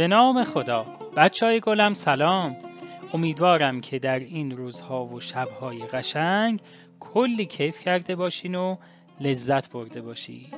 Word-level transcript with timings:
به 0.00 0.08
نام 0.08 0.44
خدا. 0.44 0.86
بچه 1.16 1.46
های 1.46 1.60
گلم 1.60 1.94
سلام. 1.94 2.56
امیدوارم 3.14 3.80
که 3.80 3.98
در 3.98 4.18
این 4.18 4.56
روزها 4.56 5.04
و 5.04 5.20
شبهای 5.20 5.78
قشنگ 5.78 6.60
کلی 7.00 7.46
کیف 7.46 7.80
کرده 7.80 8.16
باشین 8.16 8.54
و 8.54 8.76
لذت 9.20 9.70
برده 9.70 10.00
باشید. 10.00 10.54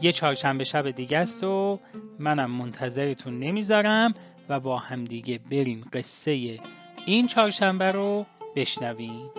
یه 0.00 0.12
چهارشنبه 0.12 0.64
شب 0.64 0.90
دیگه 0.90 1.18
است 1.18 1.44
و 1.44 1.78
منم 2.18 2.50
منتظرتون 2.50 3.38
نمی‌ذارم 3.38 4.14
و 4.48 4.60
با 4.60 4.78
همدیگه 4.78 5.40
بریم 5.50 5.84
قصه 5.92 6.58
این 7.06 7.26
چهارشنبه 7.26 7.92
رو 7.92 8.26
بشنویم. 8.56 9.30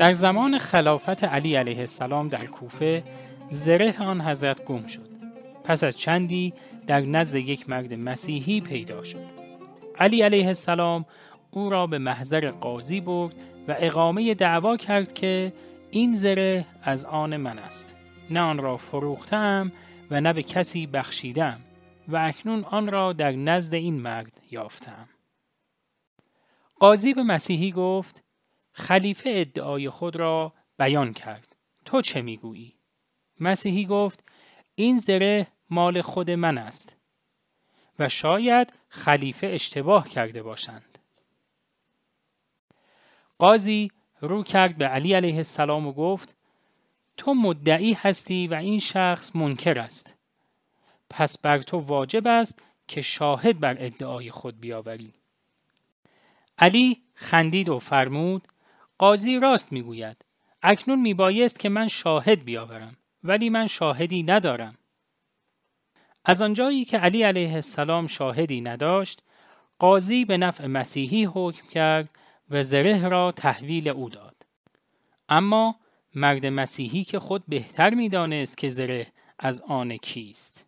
در 0.00 0.12
زمان 0.12 0.58
خلافت 0.58 1.24
علی 1.24 1.54
علیه 1.54 1.78
السلام 1.78 2.28
در 2.28 2.46
کوفه 2.46 3.02
زره 3.50 4.02
آن 4.02 4.20
حضرت 4.20 4.64
گم 4.64 4.86
شد. 4.86 5.08
پس 5.64 5.84
از 5.84 5.96
چندی 5.96 6.52
در 6.86 7.00
نزد 7.00 7.36
یک 7.36 7.70
مرد 7.70 7.94
مسیحی 7.94 8.60
پیدا 8.60 9.02
شد. 9.02 9.26
علی 9.98 10.22
علیه 10.22 10.46
السلام 10.46 11.04
او 11.50 11.70
را 11.70 11.86
به 11.86 11.98
محضر 11.98 12.48
قاضی 12.48 13.00
برد 13.00 13.34
و 13.68 13.76
اقامه 13.78 14.34
دعوا 14.34 14.76
کرد 14.76 15.12
که 15.12 15.52
این 15.90 16.14
زره 16.14 16.66
از 16.82 17.04
آن 17.04 17.36
من 17.36 17.58
است. 17.58 17.94
نه 18.30 18.40
آن 18.40 18.58
را 18.58 18.76
فروختم 18.76 19.72
و 20.10 20.20
نه 20.20 20.32
به 20.32 20.42
کسی 20.42 20.86
بخشیدم 20.86 21.60
و 22.08 22.16
اکنون 22.16 22.64
آن 22.64 22.88
را 22.88 23.12
در 23.12 23.32
نزد 23.32 23.74
این 23.74 23.94
مرد 23.94 24.40
یافتم. 24.50 25.08
قاضی 26.78 27.14
به 27.14 27.22
مسیحی 27.22 27.72
گفت 27.72 28.29
خلیفه 28.80 29.30
ادعای 29.34 29.90
خود 29.90 30.16
را 30.16 30.52
بیان 30.78 31.12
کرد. 31.12 31.56
تو 31.84 32.00
چه 32.00 32.22
می‌گویی؟ 32.22 32.74
مسیحی 33.40 33.86
گفت 33.86 34.24
این 34.74 34.98
زره 34.98 35.46
مال 35.70 36.00
خود 36.00 36.30
من 36.30 36.58
است 36.58 36.96
و 37.98 38.08
شاید 38.08 38.78
خلیفه 38.88 39.46
اشتباه 39.46 40.08
کرده 40.08 40.42
باشند. 40.42 40.98
قاضی 43.38 43.90
رو 44.20 44.42
کرد 44.42 44.78
به 44.78 44.86
علی 44.86 45.14
علیه 45.14 45.36
السلام 45.36 45.86
و 45.86 45.92
گفت 45.92 46.36
تو 47.16 47.34
مدعی 47.34 47.92
هستی 47.92 48.46
و 48.46 48.54
این 48.54 48.78
شخص 48.78 49.36
منکر 49.36 49.80
است. 49.80 50.14
پس 51.10 51.38
بر 51.38 51.58
تو 51.58 51.78
واجب 51.78 52.26
است 52.26 52.62
که 52.88 53.00
شاهد 53.00 53.60
بر 53.60 53.76
ادعای 53.78 54.30
خود 54.30 54.60
بیاوری. 54.60 55.14
علی 56.58 57.02
خندید 57.14 57.68
و 57.68 57.78
فرمود 57.78 58.48
قاضی 59.00 59.38
راست 59.38 59.72
می‌گوید. 59.72 60.24
اکنون 60.62 61.00
میبایست 61.00 61.60
که 61.60 61.68
من 61.68 61.88
شاهد 61.88 62.44
بیاورم 62.44 62.96
ولی 63.24 63.50
من 63.50 63.66
شاهدی 63.66 64.22
ندارم. 64.22 64.74
از 66.24 66.42
آنجایی 66.42 66.84
که 66.84 66.98
علی 66.98 67.22
علیه 67.22 67.54
السلام 67.54 68.06
شاهدی 68.06 68.60
نداشت 68.60 69.22
قاضی 69.78 70.24
به 70.24 70.36
نفع 70.36 70.66
مسیحی 70.66 71.24
حکم 71.24 71.68
کرد 71.68 72.10
و 72.50 72.62
زره 72.62 73.08
را 73.08 73.32
تحویل 73.32 73.88
او 73.88 74.08
داد. 74.08 74.36
اما 75.28 75.76
مرد 76.14 76.46
مسیحی 76.46 77.04
که 77.04 77.18
خود 77.18 77.44
بهتر 77.48 77.94
می‌دانست 77.94 78.58
که 78.58 78.68
زره 78.68 79.06
از 79.38 79.60
آن 79.60 79.96
کیست. 79.96 80.66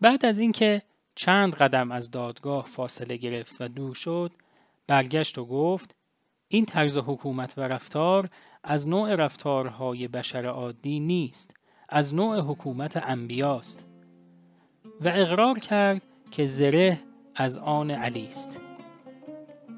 بعد 0.00 0.26
از 0.26 0.38
اینکه 0.38 0.82
چند 1.14 1.54
قدم 1.54 1.92
از 1.92 2.10
دادگاه 2.10 2.64
فاصله 2.64 3.16
گرفت 3.16 3.60
و 3.60 3.68
دور 3.68 3.94
شد 3.94 4.32
برگشت 4.86 5.38
و 5.38 5.44
گفت 5.44 5.96
این 6.48 6.64
طرز 6.64 6.98
حکومت 6.98 7.54
و 7.56 7.60
رفتار 7.60 8.28
از 8.64 8.88
نوع 8.88 9.14
رفتارهای 9.14 10.08
بشر 10.08 10.46
عادی 10.46 11.00
نیست 11.00 11.54
از 11.88 12.14
نوع 12.14 12.40
حکومت 12.40 12.96
انبیاست 12.96 13.86
و 15.00 15.08
اقرار 15.08 15.58
کرد 15.58 16.02
که 16.30 16.44
زره 16.44 17.00
از 17.34 17.58
آن 17.58 17.90
علی 17.90 18.26
است 18.26 18.60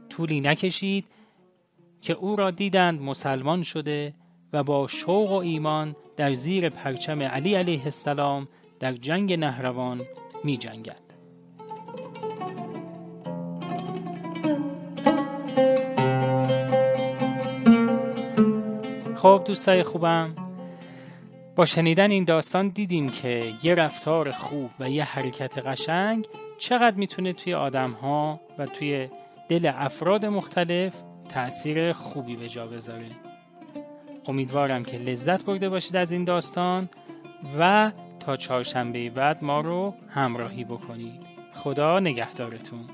طولی 0.08 0.40
نکشید 0.40 1.04
که 2.00 2.12
او 2.12 2.36
را 2.36 2.50
دیدند 2.50 3.00
مسلمان 3.00 3.62
شده 3.62 4.14
و 4.52 4.62
با 4.62 4.86
شوق 4.86 5.30
و 5.32 5.34
ایمان 5.34 5.96
در 6.16 6.34
زیر 6.34 6.68
پرچم 6.68 7.22
علی 7.22 7.54
علیه 7.54 7.84
السلام 7.84 8.48
در 8.80 8.92
جنگ 8.92 9.32
نهروان 9.32 10.02
می 10.44 10.56
جنگد. 10.56 11.05
خب 19.26 19.42
دوستای 19.44 19.82
خوبم. 19.82 20.34
با 21.56 21.64
شنیدن 21.64 22.10
این 22.10 22.24
داستان 22.24 22.68
دیدیم 22.68 23.10
که 23.10 23.42
یه 23.62 23.74
رفتار 23.74 24.30
خوب 24.30 24.70
و 24.80 24.90
یه 24.90 25.04
حرکت 25.04 25.58
قشنگ 25.58 26.26
چقدر 26.58 26.96
می‌تونه 26.96 27.32
توی 27.32 27.54
آدم 27.54 27.90
ها 27.90 28.40
و 28.58 28.66
توی 28.66 29.08
دل 29.48 29.72
افراد 29.74 30.26
مختلف 30.26 30.94
تأثیر 31.28 31.92
خوبی 31.92 32.36
به 32.36 32.48
جا 32.48 32.66
بذاره. 32.66 33.10
امیدوارم 34.26 34.84
که 34.84 34.98
لذت 34.98 35.44
برده 35.44 35.68
باشید 35.68 35.96
از 35.96 36.12
این 36.12 36.24
داستان 36.24 36.88
و 37.58 37.92
تا 38.20 38.36
چهارشنبه 38.36 39.10
بعد 39.10 39.44
ما 39.44 39.60
رو 39.60 39.94
همراهی 40.08 40.64
بکنید. 40.64 41.22
خدا 41.54 42.00
نگهدارتون. 42.00 42.84